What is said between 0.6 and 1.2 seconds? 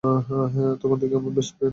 তখন থেকে